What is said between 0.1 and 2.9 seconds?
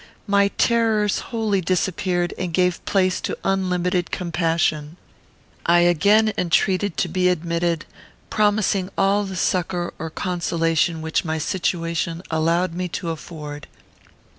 My terrors wholly disappeared, and gave